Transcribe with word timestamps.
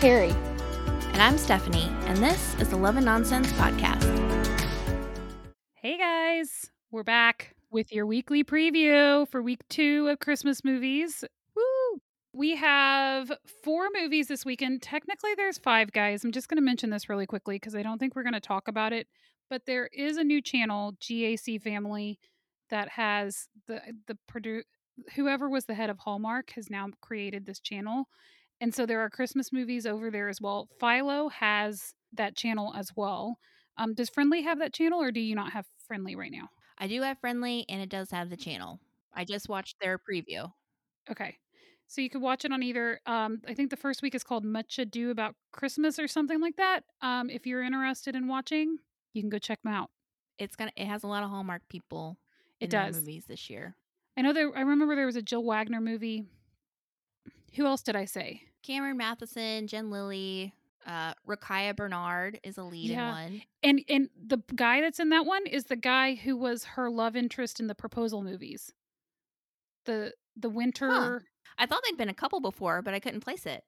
Carrie. 0.00 0.34
And 1.12 1.20
I'm 1.20 1.36
Stephanie, 1.36 1.90
and 2.06 2.16
this 2.16 2.54
is 2.58 2.70
the 2.70 2.76
Love 2.76 2.96
and 2.96 3.04
Nonsense 3.04 3.52
Podcast. 3.52 4.02
Hey 5.74 5.98
guys, 5.98 6.70
we're 6.90 7.02
back 7.02 7.54
with 7.70 7.92
your 7.92 8.06
weekly 8.06 8.42
preview 8.42 9.28
for 9.28 9.42
week 9.42 9.60
two 9.68 10.08
of 10.08 10.18
Christmas 10.18 10.64
movies. 10.64 11.22
Woo! 11.54 12.00
We 12.32 12.56
have 12.56 13.30
four 13.62 13.88
movies 13.94 14.28
this 14.28 14.46
weekend. 14.46 14.80
Technically, 14.80 15.34
there's 15.34 15.58
five 15.58 15.92
guys. 15.92 16.24
I'm 16.24 16.32
just 16.32 16.48
going 16.48 16.56
to 16.56 16.62
mention 16.62 16.88
this 16.88 17.10
really 17.10 17.26
quickly 17.26 17.56
because 17.56 17.74
I 17.74 17.82
don't 17.82 17.98
think 17.98 18.16
we're 18.16 18.22
going 18.22 18.32
to 18.32 18.40
talk 18.40 18.68
about 18.68 18.94
it. 18.94 19.06
But 19.50 19.66
there 19.66 19.90
is 19.92 20.16
a 20.16 20.24
new 20.24 20.40
channel, 20.40 20.94
GAC 20.98 21.60
Family, 21.60 22.18
that 22.70 22.88
has 22.88 23.48
the 23.68 23.82
the 24.06 24.16
produ- 24.32 24.62
whoever 25.14 25.50
was 25.50 25.66
the 25.66 25.74
head 25.74 25.90
of 25.90 25.98
Hallmark 25.98 26.52
has 26.52 26.70
now 26.70 26.88
created 27.02 27.44
this 27.44 27.60
channel. 27.60 28.08
And 28.60 28.74
so 28.74 28.84
there 28.86 29.00
are 29.00 29.10
Christmas 29.10 29.52
movies 29.52 29.86
over 29.86 30.10
there 30.10 30.28
as 30.28 30.40
well. 30.40 30.68
Philo 30.78 31.28
has 31.28 31.94
that 32.12 32.36
channel 32.36 32.74
as 32.76 32.90
well. 32.94 33.38
Um, 33.78 33.94
does 33.94 34.10
Frndly 34.10 34.42
have 34.42 34.58
that 34.58 34.74
channel 34.74 35.00
or 35.00 35.10
do 35.10 35.20
you 35.20 35.34
not 35.34 35.52
have 35.52 35.66
Frndly 35.90 36.16
right 36.16 36.32
now? 36.32 36.48
I 36.78 36.86
do 36.86 37.02
have 37.02 37.18
Frndly, 37.20 37.64
and 37.68 37.80
it 37.82 37.90
does 37.90 38.10
have 38.10 38.30
the 38.30 38.36
channel. 38.36 38.80
I 39.14 39.24
just 39.24 39.48
watched 39.48 39.76
their 39.80 39.98
preview. 39.98 40.50
Okay. 41.10 41.36
So 41.86 42.00
you 42.00 42.08
could 42.08 42.22
watch 42.22 42.44
it 42.44 42.52
on 42.52 42.62
either. 42.62 43.00
Um, 43.06 43.40
I 43.48 43.54
think 43.54 43.70
the 43.70 43.76
first 43.76 44.00
week 44.02 44.14
is 44.14 44.22
called 44.22 44.44
Much 44.44 44.78
Ado 44.78 45.10
About 45.10 45.34
Christmas 45.52 45.98
or 45.98 46.06
something 46.08 46.40
like 46.40 46.56
that. 46.56 46.84
Um, 47.02 47.28
if 47.28 47.46
you're 47.46 47.62
interested 47.62 48.14
in 48.14 48.28
watching, 48.28 48.76
you 49.12 49.22
can 49.22 49.28
go 49.28 49.38
check 49.38 49.60
them 49.62 49.72
out. 49.72 49.90
It's 50.38 50.56
gonna. 50.56 50.70
It 50.76 50.86
has 50.86 51.02
a 51.02 51.06
lot 51.08 51.22
of 51.24 51.30
Hallmark 51.30 51.62
people. 51.68 52.16
It 52.60 52.70
does. 52.70 52.96
movies 52.96 53.24
this 53.26 53.50
year. 53.50 53.74
I 54.16 54.22
know 54.22 54.32
there. 54.32 54.56
I 54.56 54.60
remember 54.60 54.94
there 54.94 55.06
was 55.06 55.16
a 55.16 55.22
Jill 55.22 55.44
Wagner 55.44 55.80
movie. 55.80 56.24
Who 57.56 57.66
else 57.66 57.82
did 57.82 57.96
I 57.96 58.04
say? 58.04 58.42
Cameron 58.62 58.98
Mathison, 58.98 59.66
Jen 59.66 59.90
Lilly, 59.90 60.52
uh, 60.86 61.14
Rukiya 61.26 61.76
Bernard 61.76 62.40
is 62.42 62.58
a 62.58 62.62
lead 62.64 62.90
Yeah. 62.90 63.08
in 63.08 63.32
one. 63.32 63.42
And 63.62 63.84
and 63.88 64.08
the 64.16 64.38
guy 64.54 64.80
that's 64.80 64.98
in 65.00 65.10
that 65.10 65.26
one 65.26 65.46
is 65.46 65.64
the 65.64 65.76
guy 65.76 66.14
who 66.14 66.36
was 66.36 66.64
her 66.64 66.90
love 66.90 67.16
interest 67.16 67.60
in 67.60 67.66
the 67.66 67.74
proposal 67.74 68.22
movies. 68.22 68.72
The 69.84 70.14
the 70.36 70.48
winter. 70.50 71.22
I 71.58 71.66
thought 71.66 71.82
they'd 71.84 71.96
been 71.98 72.08
a 72.08 72.14
couple 72.14 72.40
before, 72.40 72.80
but 72.82 72.94
I 72.94 73.00
couldn't 73.00 73.20
place 73.20 73.44
it. 73.44 73.64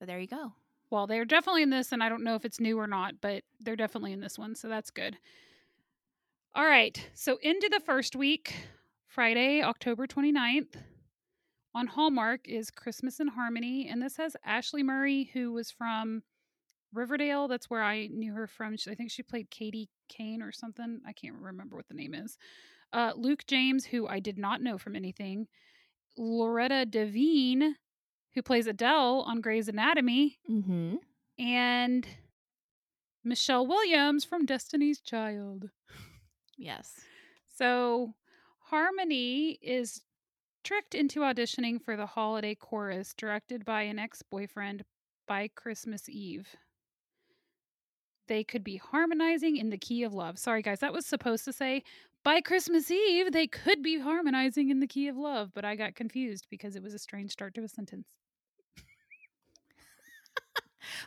But 0.00 0.06
there 0.08 0.18
you 0.18 0.26
go. 0.26 0.54
Well, 0.90 1.06
they're 1.06 1.24
definitely 1.24 1.62
in 1.62 1.70
this, 1.70 1.92
and 1.92 2.02
I 2.02 2.08
don't 2.08 2.24
know 2.24 2.34
if 2.34 2.44
it's 2.44 2.60
new 2.60 2.78
or 2.78 2.86
not, 2.86 3.20
but 3.20 3.42
they're 3.60 3.76
definitely 3.76 4.12
in 4.12 4.20
this 4.20 4.38
one, 4.38 4.54
so 4.54 4.68
that's 4.68 4.90
good. 4.90 5.18
All 6.54 6.64
right, 6.64 7.08
so 7.14 7.38
into 7.42 7.68
the 7.68 7.80
first 7.80 8.16
week, 8.16 8.54
Friday, 9.06 9.62
October 9.62 10.06
29th, 10.06 10.76
on 11.76 11.86
Hallmark 11.86 12.48
is 12.48 12.70
Christmas 12.70 13.20
in 13.20 13.28
Harmony, 13.28 13.88
and 13.90 14.00
this 14.02 14.16
has 14.16 14.34
Ashley 14.44 14.82
Murray, 14.82 15.30
who 15.34 15.52
was 15.52 15.70
from 15.70 16.22
Riverdale. 16.94 17.48
That's 17.48 17.68
where 17.68 17.82
I 17.82 18.06
knew 18.06 18.32
her 18.32 18.46
from. 18.46 18.76
I 18.88 18.94
think 18.94 19.10
she 19.10 19.22
played 19.22 19.50
Katie 19.50 19.90
Kane 20.08 20.40
or 20.42 20.52
something. 20.52 21.00
I 21.06 21.12
can't 21.12 21.36
remember 21.36 21.76
what 21.76 21.86
the 21.88 21.94
name 21.94 22.14
is. 22.14 22.38
Uh, 22.92 23.12
Luke 23.14 23.44
James, 23.46 23.84
who 23.84 24.06
I 24.08 24.20
did 24.20 24.38
not 24.38 24.62
know 24.62 24.78
from 24.78 24.96
anything. 24.96 25.48
Loretta 26.16 26.86
Devine, 26.86 27.76
who 28.34 28.42
plays 28.42 28.66
Adele 28.66 29.24
on 29.26 29.40
Grey's 29.42 29.68
Anatomy 29.68 30.38
Mm-hmm. 30.50 30.96
and 31.38 32.06
Michelle 33.22 33.66
Williams 33.66 34.24
from 34.24 34.46
Destiny's 34.46 35.00
Child. 35.00 35.68
Yes. 36.56 36.92
So 37.54 38.14
Harmony 38.70 39.58
is 39.60 40.00
tricked 40.66 40.96
into 40.96 41.20
auditioning 41.20 41.80
for 41.80 41.96
the 41.96 42.06
holiday 42.06 42.52
chorus 42.52 43.14
directed 43.16 43.64
by 43.64 43.82
an 43.82 44.00
ex 44.00 44.20
boyfriend 44.22 44.82
by 45.28 45.48
Christmas 45.54 46.08
Eve. 46.08 46.56
They 48.26 48.42
could 48.42 48.64
be 48.64 48.76
harmonizing 48.76 49.58
in 49.58 49.70
the 49.70 49.78
key 49.78 50.02
of 50.02 50.12
love. 50.12 50.40
Sorry, 50.40 50.62
guys, 50.62 50.80
that 50.80 50.92
was 50.92 51.06
supposed 51.06 51.44
to 51.44 51.52
say 51.52 51.84
by 52.24 52.40
Christmas 52.40 52.90
Eve, 52.90 53.30
they 53.30 53.46
could 53.46 53.80
be 53.80 54.00
harmonizing 54.00 54.70
in 54.70 54.80
the 54.80 54.88
key 54.88 55.06
of 55.06 55.16
love, 55.16 55.52
but 55.54 55.64
I 55.64 55.76
got 55.76 55.94
confused 55.94 56.48
because 56.50 56.74
it 56.74 56.82
was 56.82 56.94
a 56.94 56.98
strange 56.98 57.30
start 57.30 57.54
to 57.54 57.62
a 57.62 57.68
sentence. 57.68 58.08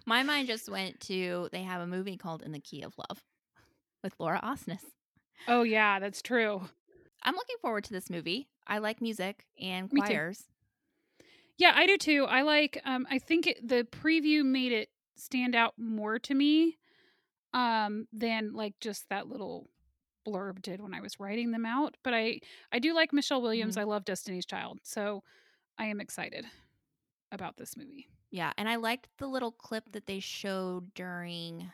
My 0.05 0.23
mind 0.23 0.47
just 0.47 0.69
went 0.69 1.01
to 1.01 1.49
they 1.51 1.63
have 1.63 1.81
a 1.81 1.87
movie 1.87 2.15
called 2.15 2.43
In 2.43 2.53
the 2.53 2.61
Key 2.61 2.83
of 2.83 2.93
Love 2.97 3.21
with 4.05 4.13
Laura 4.19 4.39
Osnes. 4.41 4.85
Oh, 5.49 5.63
yeah, 5.63 5.99
that's 5.99 6.21
true. 6.21 6.61
I'm 7.23 7.35
looking 7.35 7.57
forward 7.61 7.83
to 7.83 7.91
this 7.91 8.09
movie. 8.09 8.47
I 8.69 8.77
like 8.77 9.01
music 9.01 9.45
and 9.59 9.91
Me 9.91 9.99
too. 10.01 10.07
choirs. 10.07 10.45
Yeah, 11.57 11.73
I 11.75 11.85
do 11.87 11.97
too. 11.97 12.25
I 12.25 12.43
like 12.43 12.81
um 12.85 13.05
I 13.09 13.19
think 13.19 13.47
it, 13.47 13.67
the 13.67 13.85
preview 13.91 14.45
made 14.45 14.71
it 14.71 14.89
stand 15.17 15.55
out 15.55 15.73
more 15.77 16.17
to 16.19 16.33
me 16.33 16.77
um 17.53 18.07
than 18.13 18.53
like 18.53 18.79
just 18.79 19.09
that 19.09 19.27
little 19.27 19.69
blurb 20.25 20.61
did 20.61 20.81
when 20.81 20.93
I 20.93 21.01
was 21.01 21.19
writing 21.19 21.51
them 21.51 21.65
out, 21.65 21.97
but 22.03 22.13
I 22.13 22.39
I 22.71 22.79
do 22.79 22.93
like 22.93 23.11
Michelle 23.11 23.41
Williams. 23.41 23.75
I 23.77 23.83
love 23.83 24.05
Destiny's 24.05 24.45
Child. 24.45 24.79
So 24.83 25.23
I 25.77 25.85
am 25.85 25.99
excited 25.99 26.45
about 27.31 27.57
this 27.57 27.75
movie. 27.75 28.07
Yeah, 28.31 28.53
and 28.57 28.69
I 28.69 28.75
liked 28.75 29.09
the 29.17 29.27
little 29.27 29.51
clip 29.51 29.91
that 29.91 30.05
they 30.05 30.19
showed 30.19 30.93
during 30.93 31.71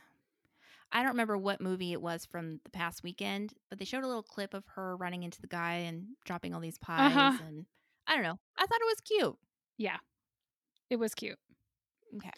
I 0.91 0.99
don't 0.99 1.11
remember 1.11 1.37
what 1.37 1.59
movie 1.61 1.91
it 1.91 2.01
was 2.01 2.25
from 2.25 2.59
the 2.63 2.69
past 2.69 3.03
weekend, 3.03 3.53
but 3.69 3.79
they 3.79 3.85
showed 3.85 4.03
a 4.03 4.07
little 4.07 4.23
clip 4.23 4.53
of 4.53 4.63
her 4.75 4.95
running 4.95 5.23
into 5.23 5.41
the 5.41 5.47
guy 5.47 5.73
and 5.75 6.05
dropping 6.23 6.53
all 6.53 6.61
these 6.61 6.77
pies 6.77 7.11
Uh-huh. 7.15 7.37
and 7.45 7.65
I 8.07 8.13
don't 8.15 8.23
know. 8.23 8.39
I 8.57 8.65
thought 8.65 8.79
it 8.81 8.85
was 8.85 9.01
cute. 9.01 9.35
Yeah. 9.77 9.97
It 10.89 10.97
was 10.97 11.13
cute. 11.13 11.39
Okay. 12.17 12.31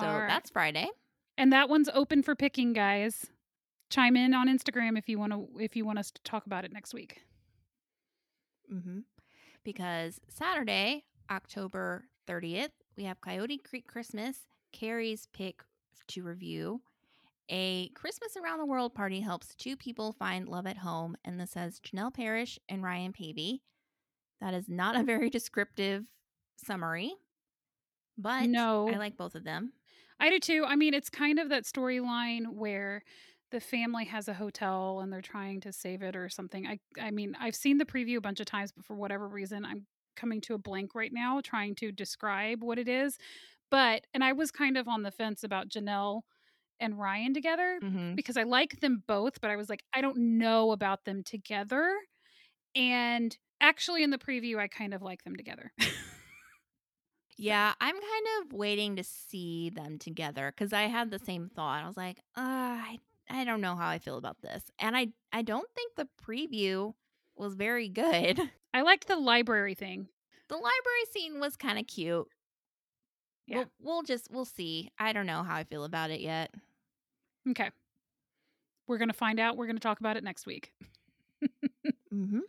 So 0.00 0.06
right. 0.06 0.26
that's 0.28 0.50
Friday. 0.50 0.88
And 1.36 1.52
that 1.52 1.68
one's 1.68 1.88
open 1.92 2.22
for 2.22 2.34
picking, 2.34 2.72
guys. 2.72 3.26
Chime 3.90 4.16
in 4.16 4.34
on 4.34 4.48
Instagram 4.48 4.98
if 4.98 5.08
you 5.08 5.18
want 5.18 5.32
to 5.32 5.48
if 5.58 5.76
you 5.76 5.84
want 5.86 5.98
us 5.98 6.10
to 6.10 6.20
talk 6.22 6.46
about 6.46 6.64
it 6.64 6.72
next 6.72 6.92
week. 6.94 7.22
Mm-hmm. 8.72 9.00
Because 9.64 10.20
Saturday, 10.28 11.04
October 11.30 12.04
30th, 12.26 12.70
we 12.96 13.04
have 13.04 13.20
Coyote 13.20 13.58
Creek 13.58 13.86
Christmas, 13.86 14.46
Carrie's 14.72 15.26
pick 15.32 15.62
to 16.08 16.22
review. 16.22 16.80
A 17.50 17.88
Christmas 17.90 18.36
Around 18.36 18.58
the 18.58 18.66
World 18.66 18.94
party 18.94 19.20
helps 19.20 19.54
two 19.54 19.76
people 19.76 20.12
find 20.12 20.48
love 20.48 20.66
at 20.66 20.78
home, 20.78 21.16
and 21.24 21.40
this 21.40 21.54
has 21.54 21.80
Janel 21.80 22.12
Parrish 22.12 22.58
and 22.68 22.82
Ryan 22.82 23.12
Paevey. 23.12 23.60
That 24.40 24.54
is 24.54 24.68
not 24.68 24.96
a 24.96 25.02
very 25.02 25.30
descriptive 25.30 26.06
summary, 26.56 27.14
but 28.16 28.48
No. 28.48 28.88
I 28.88 28.96
like 28.96 29.16
both 29.16 29.34
of 29.34 29.44
them. 29.44 29.72
I 30.20 30.30
do 30.30 30.38
too. 30.40 30.64
I 30.66 30.76
mean, 30.76 30.94
it's 30.94 31.10
kind 31.10 31.38
of 31.38 31.48
that 31.50 31.64
storyline 31.64 32.48
where 32.48 33.02
the 33.50 33.60
family 33.60 34.04
has 34.06 34.28
a 34.28 34.34
hotel 34.34 35.00
and 35.00 35.12
they're 35.12 35.22
trying 35.22 35.60
to 35.62 35.72
save 35.72 36.02
it 36.02 36.16
or 36.16 36.28
something. 36.28 36.66
I 36.66 36.78
I 37.00 37.10
mean, 37.10 37.36
I've 37.40 37.54
seen 37.56 37.78
the 37.78 37.84
preview 37.86 38.16
a 38.18 38.20
bunch 38.20 38.40
of 38.40 38.46
times, 38.46 38.72
but 38.72 38.84
for 38.84 38.94
whatever 38.94 39.28
reason, 39.28 39.64
I'm 39.64 39.86
coming 40.16 40.40
to 40.42 40.54
a 40.54 40.58
blank 40.58 40.94
right 40.94 41.12
now 41.12 41.40
trying 41.40 41.74
to 41.76 41.92
describe 41.92 42.62
what 42.62 42.78
it 42.78 42.88
is. 42.88 43.16
But 43.70 44.06
and 44.12 44.24
I 44.24 44.32
was 44.32 44.50
kind 44.50 44.76
of 44.76 44.88
on 44.88 45.02
the 45.02 45.10
fence 45.10 45.44
about 45.44 45.68
Janelle 45.68 46.22
and 46.80 46.98
Ryan 46.98 47.34
together 47.34 47.78
Mm-hmm. 47.82 48.14
because 48.14 48.36
I 48.36 48.42
like 48.44 48.80
them 48.80 49.02
both, 49.06 49.40
but 49.40 49.50
I 49.50 49.56
was 49.56 49.68
like, 49.68 49.82
I 49.92 50.00
don't 50.00 50.38
know 50.38 50.72
about 50.72 51.04
them 51.04 51.22
together. 51.22 51.90
And 52.74 53.36
actually 53.60 54.02
in 54.04 54.10
the 54.10 54.18
preview, 54.18 54.58
I 54.58 54.68
kind 54.68 54.94
of 54.94 55.02
like 55.02 55.24
them 55.24 55.36
together. 55.36 55.72
Yeah, 57.40 57.72
I'm 57.80 57.94
kind 57.94 58.26
of 58.42 58.52
waiting 58.52 58.96
to 58.96 59.04
see 59.04 59.70
them 59.70 59.98
together 59.98 60.52
because 60.54 60.72
I 60.72 60.82
had 60.82 61.10
the 61.12 61.20
same 61.20 61.48
thought. 61.54 61.84
I 61.84 61.86
was 61.86 61.96
like, 61.96 62.18
uh, 62.36 62.40
I, 62.40 62.98
I 63.30 63.44
don't 63.44 63.60
know 63.60 63.76
how 63.76 63.86
I 63.88 63.98
feel 64.00 64.16
about 64.18 64.40
this, 64.42 64.64
and 64.80 64.96
I, 64.96 65.08
I 65.32 65.42
don't 65.42 65.68
think 65.72 65.94
the 65.94 66.08
preview 66.26 66.94
was 67.36 67.54
very 67.54 67.88
good. 67.88 68.40
I 68.74 68.82
liked 68.82 69.06
the 69.06 69.16
library 69.16 69.74
thing. 69.76 70.08
The 70.48 70.56
library 70.56 71.04
scene 71.12 71.38
was 71.38 71.54
kind 71.56 71.78
of 71.78 71.86
cute. 71.86 72.26
Yeah. 73.46 73.58
We'll, 73.58 73.66
we'll 73.94 74.02
just 74.02 74.28
we'll 74.32 74.44
see. 74.44 74.90
I 74.98 75.12
don't 75.12 75.26
know 75.26 75.44
how 75.44 75.54
I 75.54 75.62
feel 75.64 75.84
about 75.84 76.10
it 76.10 76.20
yet. 76.20 76.50
Okay. 77.50 77.70
We're 78.86 78.98
going 78.98 79.08
to 79.08 79.14
find 79.14 79.38
out. 79.38 79.56
We're 79.56 79.66
going 79.66 79.76
to 79.76 79.80
talk 79.80 80.00
about 80.00 80.16
it 80.16 80.24
next 80.24 80.46
week. 80.46 80.72
Mm-hmm. 82.12 82.40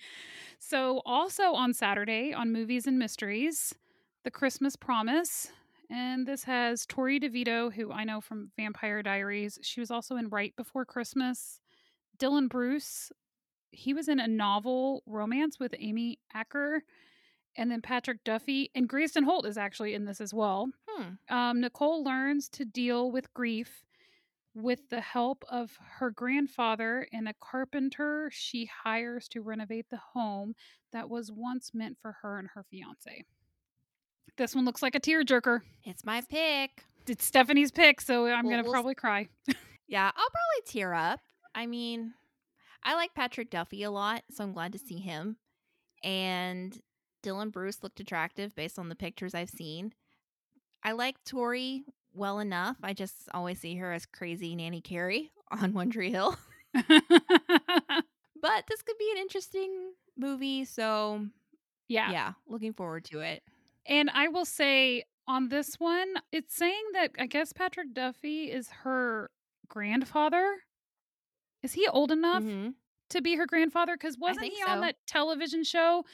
So, 0.57 1.01
also 1.05 1.53
on 1.53 1.73
Saturday 1.73 2.33
on 2.33 2.51
Movies 2.51 2.87
and 2.87 2.97
Mysteries, 2.97 3.75
The 4.23 4.31
Christmas 4.31 4.75
Promise. 4.75 5.49
And 5.89 6.27
this 6.27 6.43
has 6.43 6.85
Torrey 6.85 7.19
DeVitto, 7.19 7.73
who 7.73 7.91
I 7.91 8.03
know 8.03 8.21
from 8.21 8.51
Vampire 8.55 9.01
Diaries. 9.01 9.59
She 9.61 9.79
was 9.79 9.89
also 9.89 10.15
in 10.17 10.29
Right 10.29 10.55
Before 10.55 10.85
Christmas. 10.85 11.59
Dylan 12.19 12.47
Bruce, 12.47 13.11
he 13.71 13.93
was 13.93 14.07
in 14.07 14.19
a 14.19 14.27
novel 14.27 15.03
romance 15.05 15.59
with 15.59 15.73
Amy 15.77 16.19
Acker. 16.33 16.83
And 17.57 17.71
then 17.71 17.81
Patrick 17.81 18.23
Duffy 18.23 18.69
and 18.75 18.87
Grayson 18.87 19.23
Holt 19.23 19.47
is 19.47 19.57
actually 19.57 19.93
in 19.93 20.05
this 20.05 20.21
as 20.21 20.33
well. 20.33 20.69
Hmm. 20.87 21.33
Um, 21.33 21.61
Nicole 21.61 22.03
learns 22.03 22.47
to 22.49 22.65
deal 22.65 23.11
with 23.11 23.33
grief 23.33 23.83
with 24.61 24.89
the 24.89 25.01
help 25.01 25.43
of 25.49 25.77
her 25.99 26.11
grandfather 26.11 27.07
and 27.13 27.27
a 27.27 27.33
carpenter 27.39 28.29
she 28.33 28.69
hires 28.83 29.27
to 29.29 29.41
renovate 29.41 29.89
the 29.89 29.99
home 30.13 30.53
that 30.91 31.09
was 31.09 31.31
once 31.31 31.71
meant 31.73 31.97
for 32.01 32.17
her 32.21 32.37
and 32.39 32.49
her 32.53 32.63
fiance. 32.69 33.25
This 34.37 34.55
one 34.55 34.65
looks 34.65 34.81
like 34.81 34.95
a 34.95 34.99
tearjerker. 34.99 35.61
It's 35.83 36.05
my 36.05 36.21
pick. 36.29 36.83
it's 37.07 37.25
Stephanie's 37.25 37.71
pick, 37.71 37.99
so 38.01 38.27
I'm 38.27 38.45
We'll- 38.45 38.51
gonna 38.53 38.63
we'll 38.63 38.71
s- 38.71 38.75
probably 38.75 38.95
cry. 38.95 39.27
Yeah, 39.87 40.05
I'll 40.05 40.11
probably 40.13 40.65
tear 40.71 40.93
up. 40.93 41.19
I 41.55 41.65
mean, 41.65 42.13
I 42.83 42.93
like 42.93 43.15
Patrick 43.15 43.49
Duffy 43.49 43.81
a 43.81 43.89
lot, 43.89 44.21
so 44.29 44.43
I'm 44.43 44.53
glad 44.53 44.71
to 44.73 44.77
see 44.77 44.99
him. 44.99 45.37
And 46.03 46.79
Dylan 47.23 47.51
Bruce 47.51 47.81
looked 47.81 47.99
attractive 47.99 48.55
based 48.55 48.77
on 48.77 48.89
the 48.89 48.95
pictures 48.95 49.33
I've 49.33 49.49
seen. 49.49 49.93
I 50.83 50.91
like 50.91 51.23
Torrey 51.25 51.85
well 52.13 52.39
enough. 52.39 52.77
I 52.83 52.93
just 52.93 53.15
always 53.33 53.59
see 53.59 53.75
her 53.77 53.91
as 53.93 54.05
crazy 54.05 54.55
Nanny 54.55 54.81
Carrie 54.81 55.31
on 55.51 55.73
One 55.73 55.89
Tree 55.89 56.11
Hill. 56.11 56.37
But 58.41 58.63
this 58.69 58.81
could 58.81 58.97
be 58.97 59.11
an 59.11 59.17
interesting 59.17 59.91
movie, 60.17 60.63
so 60.63 61.25
yeah. 61.89 62.09
yeah, 62.09 62.33
looking 62.47 62.71
forward 62.71 63.03
to 63.05 63.19
it. 63.19 63.43
And 63.85 64.09
I 64.13 64.29
will 64.29 64.45
say 64.45 65.03
on 65.27 65.49
this 65.49 65.75
one, 65.77 66.13
it's 66.31 66.55
saying 66.55 66.83
that 66.93 67.11
I 67.19 67.25
guess 67.25 67.51
Patrick 67.51 67.93
Duffy 67.93 68.45
is 68.49 68.69
her 68.83 69.29
grandfather. 69.67 70.59
Is 71.63 71.73
he 71.73 71.85
old 71.89 72.11
enough 72.11 72.41
Mhm. 72.43 72.75
to 73.09 73.21
be 73.21 73.35
her 73.35 73.45
grandfather? 73.45 73.97
Because 73.97 74.17
wasn't 74.17 74.45
he 74.53 74.63
on 74.63 74.79
that 74.81 74.95
television 75.05 75.65
show 75.65 76.05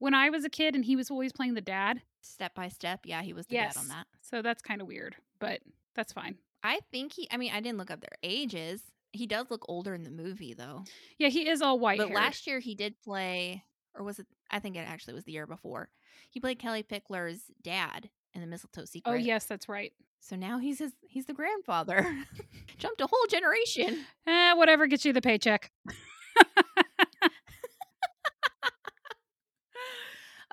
when 0.00 0.14
I 0.14 0.30
was 0.30 0.44
a 0.44 0.50
kid 0.50 0.74
and 0.74 0.84
he 0.84 0.96
was 0.96 1.12
always 1.12 1.32
playing 1.32 1.54
the 1.54 1.60
dad? 1.60 2.02
Step 2.22 2.56
by 2.56 2.66
step, 2.68 3.00
yeah, 3.04 3.22
he 3.22 3.32
was 3.32 3.46
the 3.46 3.54
yes. 3.54 3.74
dad 3.74 3.80
on 3.82 3.88
that. 3.88 4.08
So 4.20 4.42
that's 4.42 4.62
kind 4.62 4.80
of 4.80 4.88
weird, 4.88 5.14
but 5.38 5.60
that's 5.94 6.12
fine. 6.12 6.36
I 6.62 6.80
think 6.90 7.12
he. 7.12 7.28
I 7.30 7.36
mean, 7.36 7.52
I 7.52 7.60
didn't 7.60 7.78
look 7.78 7.90
up 7.90 8.00
their 8.00 8.18
ages. 8.22 8.82
He 9.12 9.26
does 9.26 9.50
look 9.50 9.64
older 9.68 9.94
in 9.94 10.04
the 10.04 10.10
movie, 10.10 10.54
though. 10.54 10.84
Yeah, 11.18 11.28
he 11.28 11.48
is 11.48 11.62
all 11.62 11.78
white. 11.78 11.98
But 11.98 12.10
last 12.10 12.46
year 12.46 12.58
he 12.58 12.74
did 12.74 13.00
play, 13.00 13.64
or 13.94 14.04
was 14.04 14.18
it? 14.18 14.26
I 14.50 14.58
think 14.58 14.76
it 14.76 14.80
actually 14.80 15.14
was 15.14 15.24
the 15.24 15.32
year 15.32 15.46
before. 15.46 15.88
He 16.30 16.40
played 16.40 16.58
Kellie 16.58 16.82
Pickler's 16.82 17.44
dad 17.62 18.10
in 18.34 18.40
the 18.40 18.46
Mistletoe 18.46 18.84
Secret. 18.84 19.10
Oh 19.10 19.14
yes, 19.14 19.46
that's 19.46 19.68
right. 19.68 19.92
So 20.20 20.36
now 20.36 20.58
he's 20.58 20.78
his. 20.78 20.92
He's 21.08 21.26
the 21.26 21.34
grandfather. 21.34 22.06
Jumped 22.78 23.00
a 23.00 23.06
whole 23.06 23.26
generation. 23.28 24.04
Eh, 24.26 24.54
whatever 24.54 24.86
gets 24.86 25.04
you 25.04 25.12
the 25.12 25.22
paycheck. 25.22 25.70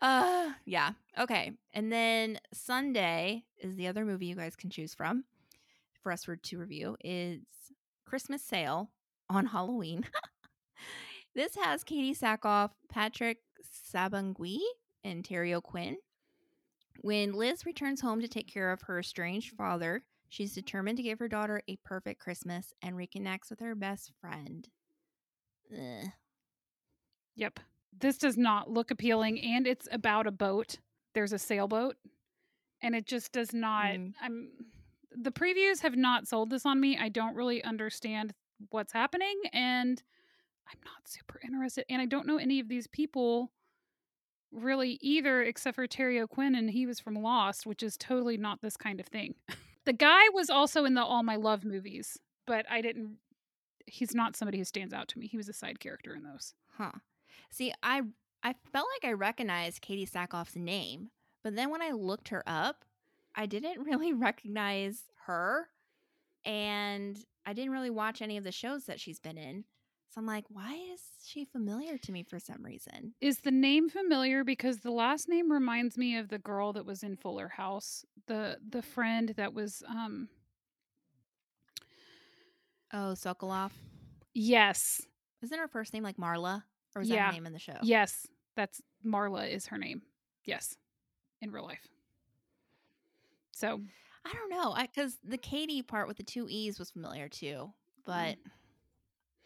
Uh, 0.01 0.51
yeah. 0.65 0.91
Okay. 1.17 1.53
And 1.73 1.91
then 1.91 2.39
Sunday 2.53 3.43
is 3.59 3.75
the 3.75 3.87
other 3.87 4.05
movie 4.05 4.25
you 4.25 4.35
guys 4.35 4.55
can 4.55 4.69
choose 4.69 4.93
from 4.93 5.23
for 6.03 6.11
us 6.11 6.27
to 6.43 6.57
review. 6.57 6.97
Is 7.03 7.41
Christmas 8.05 8.43
Sail 8.43 8.91
on 9.29 9.47
Halloween. 9.47 10.05
this 11.35 11.55
has 11.55 11.83
Katee 11.83 12.17
Sackhoff, 12.17 12.71
Patrick 12.89 13.39
Sabongui, 13.93 14.59
and 15.03 15.23
Terry 15.23 15.53
O'Quinn. 15.53 15.97
When 17.01 17.33
Liz 17.33 17.65
returns 17.65 18.01
home 18.01 18.21
to 18.21 18.27
take 18.27 18.51
care 18.51 18.71
of 18.71 18.83
her 18.83 18.99
estranged 18.99 19.55
father, 19.55 20.03
she's 20.29 20.53
determined 20.53 20.97
to 20.97 21.03
give 21.03 21.19
her 21.19 21.27
daughter 21.27 21.61
a 21.67 21.77
perfect 21.83 22.19
Christmas 22.19 22.73
and 22.81 22.95
reconnects 22.95 23.49
with 23.49 23.59
her 23.59 23.75
best 23.75 24.11
friend. 24.21 24.67
Ugh. 25.73 26.09
Yep. 27.35 27.59
This 27.99 28.17
does 28.17 28.37
not 28.37 28.69
look 28.69 28.91
appealing 28.91 29.39
and 29.41 29.65
it's 29.65 29.87
about 29.91 30.27
a 30.27 30.31
boat. 30.31 30.79
There's 31.13 31.33
a 31.33 31.39
sailboat 31.39 31.95
and 32.81 32.95
it 32.95 33.05
just 33.05 33.31
does 33.31 33.53
not 33.53 33.85
Mm. 33.85 34.13
I'm 34.21 34.49
the 35.17 35.31
previews 35.31 35.79
have 35.79 35.95
not 35.95 36.27
sold 36.27 36.49
this 36.49 36.65
on 36.65 36.79
me. 36.79 36.97
I 36.97 37.07
don't 37.07 37.35
really 37.35 37.63
understand 37.63 38.33
what's 38.69 38.91
happening 38.91 39.41
and 39.53 40.03
I'm 40.67 40.79
not 40.83 41.07
super 41.07 41.39
interested 41.43 41.85
and 41.89 42.01
I 42.01 42.05
don't 42.05 42.27
know 42.27 42.37
any 42.37 42.59
of 42.59 42.67
these 42.67 42.87
people 42.87 43.51
really 44.51 44.97
either 45.01 45.41
except 45.41 45.75
for 45.75 45.87
Terry 45.87 46.19
O'Quinn 46.19 46.55
and 46.55 46.69
he 46.69 46.85
was 46.85 46.99
from 46.99 47.15
Lost, 47.15 47.65
which 47.65 47.83
is 47.83 47.97
totally 47.97 48.37
not 48.37 48.61
this 48.61 48.77
kind 48.77 48.99
of 48.99 49.07
thing. 49.07 49.35
the 49.85 49.93
guy 49.93 50.23
was 50.33 50.49
also 50.49 50.85
in 50.85 50.95
the 50.95 51.03
All 51.03 51.23
My 51.23 51.35
Love 51.35 51.63
movies, 51.63 52.19
but 52.45 52.65
I 52.69 52.81
didn't 52.81 53.17
he's 53.87 54.15
not 54.15 54.35
somebody 54.35 54.57
who 54.57 54.63
stands 54.63 54.93
out 54.93 55.07
to 55.09 55.19
me. 55.19 55.27
He 55.27 55.37
was 55.37 55.49
a 55.49 55.53
side 55.53 55.79
character 55.79 56.15
in 56.15 56.23
those. 56.23 56.53
Huh. 56.77 56.91
See, 57.49 57.73
I 57.83 58.01
I 58.43 58.53
felt 58.71 58.87
like 58.95 59.09
I 59.09 59.13
recognized 59.13 59.81
Katee 59.81 60.09
Sackhoff's 60.09 60.55
name, 60.55 61.09
but 61.43 61.55
then 61.55 61.69
when 61.71 61.81
I 61.81 61.91
looked 61.91 62.29
her 62.29 62.43
up, 62.45 62.85
I 63.35 63.45
didn't 63.45 63.83
really 63.85 64.13
recognize 64.13 65.03
her, 65.25 65.67
and 66.45 67.17
I 67.45 67.53
didn't 67.53 67.71
really 67.71 67.89
watch 67.89 68.21
any 68.21 68.37
of 68.37 68.43
the 68.43 68.51
shows 68.51 68.85
that 68.85 68.99
she's 68.99 69.19
been 69.19 69.37
in. 69.37 69.63
So 70.09 70.19
I'm 70.21 70.27
like, 70.27 70.45
why 70.47 70.73
is 70.93 71.01
she 71.25 71.43
familiar 71.43 71.97
to 71.97 72.11
me 72.11 72.23
for 72.23 72.39
some 72.39 72.63
reason? 72.63 73.13
Is 73.19 73.39
the 73.39 73.51
name 73.51 73.89
familiar 73.89 74.43
because 74.45 74.79
the 74.79 74.91
last 74.91 75.27
name 75.27 75.51
reminds 75.51 75.97
me 75.97 76.17
of 76.17 76.29
the 76.29 76.37
girl 76.39 76.71
that 76.73 76.85
was 76.85 77.03
in 77.03 77.17
Fuller 77.17 77.49
House, 77.49 78.05
the 78.27 78.57
the 78.69 78.81
friend 78.81 79.29
that 79.35 79.53
was 79.53 79.83
um 79.89 80.29
Oh, 82.93 83.13
Sokoloff. 83.15 83.71
yes. 84.33 85.01
Isn't 85.41 85.59
her 85.59 85.67
first 85.67 85.93
name 85.93 86.03
like 86.03 86.17
Marla, 86.17 86.63
or 86.95 86.99
was 86.99 87.09
that 87.09 87.15
Yeah. 87.15 87.27
her 87.27 87.33
name 87.33 87.45
in 87.45 87.53
the 87.53 87.59
show? 87.59 87.77
Yes, 87.83 88.25
that's 88.55 88.81
Marla 89.05 89.49
is 89.51 89.67
her 89.67 89.77
name. 89.77 90.01
Yes. 90.45 90.77
In 91.41 91.51
real 91.51 91.65
life. 91.65 91.87
So, 93.51 93.81
I 94.25 94.33
don't 94.33 94.49
know, 94.49 94.73
I 94.73 94.87
because 94.87 95.17
the 95.23 95.37
Katie 95.37 95.81
part 95.81 96.07
with 96.07 96.17
the 96.17 96.23
two 96.23 96.47
e's 96.49 96.79
was 96.79 96.91
familiar 96.91 97.29
too, 97.29 97.71
but 98.05 98.35
mm. 98.35 98.51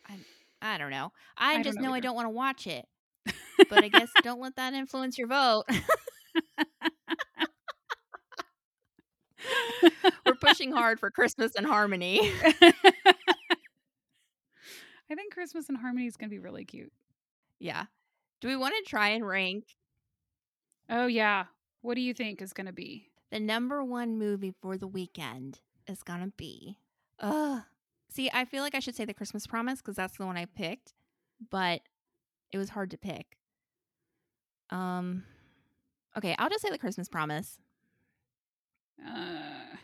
I 0.08 0.18
I 0.62 0.78
don't 0.78 0.92
know. 0.92 1.12
I, 1.38 1.56
I 1.56 1.64
just 1.64 1.78
know 1.78 1.90
know, 1.90 1.94
I 1.94 2.00
don't 2.00 2.16
want 2.16 2.26
to 2.26 2.32
watch 2.32 2.68
it. 2.68 2.88
but 3.70 3.84
I 3.84 3.88
guess 3.90 4.10
don't 4.24 4.40
let 4.42 4.56
that 4.56 4.74
influence 4.74 5.18
your 5.18 5.28
vote. 5.28 5.66
We're 10.26 10.36
pushing 10.36 10.72
hard 10.72 11.00
for 11.00 11.10
Christmas 11.12 11.56
and 11.56 11.66
harmony. 11.66 12.32
I 15.12 15.16
think 15.16 15.34
Christmas 15.34 15.70
and 15.70 15.78
Harmony 15.78 16.06
is 16.06 16.18
going 16.18 16.30
to 16.30 16.34
be 16.34 16.40
really 16.40 16.66
cute. 16.66 16.92
Yeah. 17.60 17.86
Do 18.42 18.48
we 18.48 18.56
want 18.56 18.74
to 18.78 18.90
try 18.90 19.10
and 19.10 19.28
rank 19.28 19.66
Oh 20.90 21.06
yeah. 21.06 21.46
What 21.82 21.96
do 21.96 22.02
you 22.02 22.14
think 22.14 22.42
is 22.42 22.54
going 22.54 22.68
to 22.68 22.74
be? 22.74 23.10
the 23.32 23.40
number 23.40 23.84
one 23.84 24.18
movie 24.18 24.54
for 24.62 24.78
the 24.78 24.88
weekend? 24.88 25.60
Is 25.88 26.04
gonna 26.04 26.32
be. 26.38 26.78
Ugh. 27.20 27.62
See, 28.10 28.30
I 28.34 28.46
feel 28.46 28.64
like 28.64 28.76
I 28.76 28.80
should 28.80 28.96
say 28.96 29.06
the 29.06 29.14
Christmas 29.14 29.48
Promise 29.48 29.82
because 29.82 29.96
that's 29.96 30.18
the 30.18 30.26
one 30.26 30.38
I 30.38 30.46
picked, 30.46 30.94
but 31.50 31.82
it 32.52 32.58
was 32.58 32.70
hard 32.70 32.92
to 32.92 32.98
pick. 32.98 33.38
Um. 34.70 35.24
Okay, 36.18 36.36
I'll 36.38 36.50
just 36.50 36.62
say 36.62 36.70
the 36.70 36.78
Christmas 36.78 37.10
Promise. 37.10 37.60
Uh, 39.04 39.78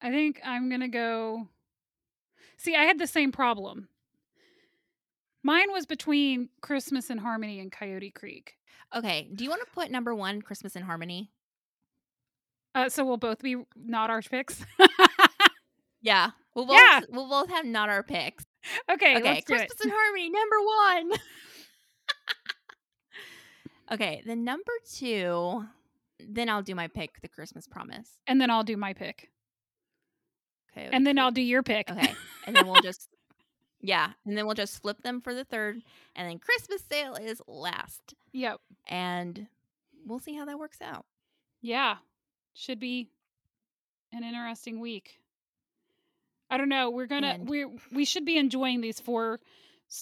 I 0.00 0.10
think 0.10 0.40
I'm 0.44 0.70
gonna 0.70 0.88
go. 0.88 1.48
See, 2.56 2.74
I 2.74 2.84
had 2.84 2.98
the 2.98 3.06
same 3.06 3.32
problem. 3.32 3.88
Mine 5.44 5.70
was 5.70 5.84
between 5.86 6.48
Christmas 6.62 7.10
in 7.10 7.18
Harmony 7.18 7.60
and 7.60 7.70
Coyote 7.70 8.10
Creek. 8.10 8.54
Okay, 8.96 9.28
do 9.34 9.44
you 9.44 9.50
want 9.50 9.60
to 9.64 9.70
put 9.74 9.90
number 9.90 10.14
one 10.14 10.40
Christmas 10.42 10.74
in 10.74 10.82
Harmony? 10.82 11.30
Uh, 12.74 12.88
so 12.88 13.04
we'll 13.04 13.16
both 13.18 13.40
be 13.42 13.56
not 13.76 14.10
our 14.10 14.22
picks. 14.22 14.64
Yeah, 16.02 16.30
we'll 16.54 16.66
both 16.66 16.76
Yeah. 16.80 17.00
we'll 17.10 17.28
both 17.28 17.50
have 17.50 17.64
not 17.66 17.88
our 17.88 18.02
picks. 18.02 18.44
okay, 18.90 19.16
okay, 19.18 19.42
Christmas 19.42 19.78
in 19.84 19.90
Harmony, 19.94 20.30
number 20.30 20.56
one. 21.10 21.18
okay, 23.92 24.22
The 24.26 24.36
number 24.36 24.72
two. 24.92 25.64
Then 26.26 26.48
I'll 26.48 26.62
do 26.62 26.74
my 26.74 26.88
pick, 26.88 27.20
The 27.20 27.28
Christmas 27.28 27.66
Promise. 27.66 28.08
And 28.26 28.40
then 28.40 28.48
I'll 28.50 28.62
do 28.64 28.76
my 28.76 28.94
pick. 28.94 29.30
Okay, 30.72 30.88
And 30.90 31.06
then 31.06 31.18
I'll 31.18 31.30
do 31.32 31.42
your 31.42 31.62
pick. 31.62 31.90
Okay, 31.90 32.12
and 32.46 32.56
then 32.56 32.66
we'll 32.66 32.80
just 32.82 33.08
yeah, 33.86 34.12
and 34.24 34.36
then 34.36 34.46
we'll 34.46 34.54
just 34.54 34.80
flip 34.80 35.02
them 35.02 35.20
for 35.20 35.34
the 35.34 35.44
third, 35.44 35.82
and 36.16 36.28
then 36.28 36.38
Christmas 36.38 36.82
sail 36.90 37.14
is 37.16 37.42
last, 37.46 38.14
Yep. 38.32 38.60
and 38.88 39.46
we'll 40.06 40.18
see 40.18 40.34
how 40.34 40.46
that 40.46 40.58
works 40.58 40.80
out. 40.80 41.04
Yeah. 41.60 41.96
Should 42.54 42.80
be 42.80 43.10
an 44.12 44.24
interesting 44.24 44.80
week. 44.80 45.20
I 46.50 46.56
don't 46.56 46.68
know. 46.68 46.90
We're 46.90 47.06
gonna 47.06 47.28
And- 47.34 47.48
we 47.48 47.66
we 47.92 48.04
should 48.04 48.24
be 48.24 48.38
enjoying 48.38 48.80
these 48.80 49.00
four 49.00 49.40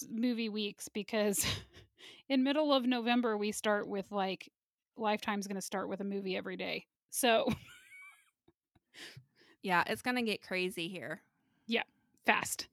movie 0.09 0.49
weeks 0.49 0.87
because 0.87 1.45
in 2.29 2.43
middle 2.43 2.73
of 2.73 2.85
November 2.85 3.37
we 3.37 3.51
start 3.51 3.87
with 3.87 4.11
like 4.11 4.51
Lifetime's 4.97 5.47
going 5.47 5.55
to 5.55 5.61
start 5.61 5.89
with 5.89 6.01
a 6.01 6.03
movie 6.03 6.37
every 6.37 6.55
day. 6.55 6.85
So 7.09 7.47
Yeah, 9.63 9.83
it's 9.87 10.01
gonna 10.01 10.23
get 10.23 10.41
crazy 10.41 10.89
here. 10.89 11.21
Yeah, 11.67 11.83
fast. 12.25 12.67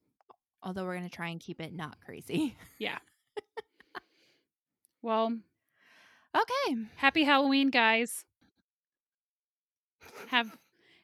Although 0.62 0.84
we're 0.84 0.96
gonna 0.96 1.08
try 1.08 1.28
and 1.28 1.40
keep 1.40 1.60
it 1.60 1.72
not 1.74 1.96
crazy. 2.04 2.56
Yeah. 2.78 2.98
well, 5.02 5.36
Okay. 6.36 6.76
happy 6.96 7.24
Halloween, 7.24 7.70
guys. 7.70 8.24
Have 10.28 10.56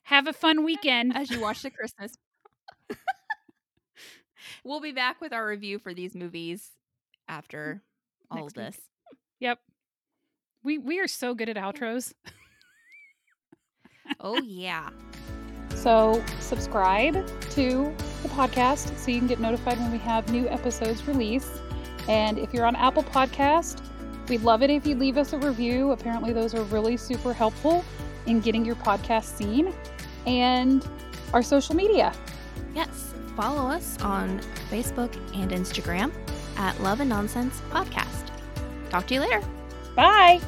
have 0.05 0.27
a 0.27 0.33
fun 0.33 0.65
weekend. 0.65 1.17
As 1.17 1.31
you 1.31 1.41
watch 1.41 1.63
the 1.63 1.71
Christmas. 1.71 2.15
we'll 4.65 4.81
be 4.81 4.93
back 4.93 5.21
with 5.21 5.33
our 5.33 5.47
review 5.47 5.79
for 5.79 5.93
these 5.95 6.15
movies 6.15 6.71
after 7.29 7.83
all 8.31 8.39
Next 8.43 8.57
of 8.57 8.57
week. 8.63 8.67
this. 8.75 8.81
Yep. 9.41 9.59
We 10.63 10.79
we 10.79 11.01
are 11.01 11.09
so 11.09 11.35
good 11.35 11.49
at 11.49 11.57
outros. 11.57 12.13
oh 14.21 14.41
yeah. 14.43 14.91
So, 15.75 16.25
subscribe 16.41 17.27
to 17.51 17.95
the 18.27 18.35
podcast 18.35 18.97
so 18.97 19.11
you 19.11 19.19
can 19.19 19.27
get 19.27 19.41
notified 19.41 19.79
when 19.79 19.93
we 19.93 19.99
have 19.99 20.31
new 20.31 20.49
episodes 20.49 21.07
released. 21.07 21.61
And 22.09 22.39
if 22.39 22.53
you're 22.53 22.67
on 22.67 22.77
Apple 22.77 23.03
Podcast, 23.03 23.81
we'd 24.29 24.43
love 24.43 24.63
it 24.63 24.71
if 24.71 24.87
you 24.87 24.95
leave 24.95 25.17
us 25.17 25.33
a 25.33 25.39
review. 25.39 25.93
Apparently, 25.93 26.33
those 26.33 26.55
are 26.55 26.63
really 26.65 26.97
super 26.97 27.33
helpful 27.33 27.85
in 28.27 28.41
getting 28.41 28.65
your 28.65 28.77
podcast 28.77 29.25
seen. 29.25 29.73
And 30.27 30.87
our 31.33 31.43
social 31.43 31.75
media. 31.75 32.13
Yes, 32.75 33.15
follow 33.37 33.69
us 33.69 34.01
on 34.03 34.41
Facebook 34.71 35.15
and 35.35 35.51
Instagram 35.51 36.13
at 36.57 36.81
Love 36.81 37.01
and 37.01 37.09
Nonsense 37.09 37.61
Podcast. 37.71 38.31
Talk 38.91 39.07
to 39.09 39.15
you 39.15 39.21
later. 39.21 39.43
Bye. 39.95 40.41